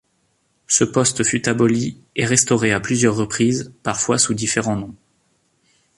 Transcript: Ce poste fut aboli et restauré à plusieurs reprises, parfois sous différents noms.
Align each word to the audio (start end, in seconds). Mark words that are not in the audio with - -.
Ce 0.65 0.83
poste 0.83 1.23
fut 1.23 1.47
aboli 1.47 2.01
et 2.15 2.25
restauré 2.25 2.71
à 2.71 2.79
plusieurs 2.79 3.15
reprises, 3.15 3.71
parfois 3.83 4.17
sous 4.17 4.33
différents 4.33 4.75
noms. 4.75 4.95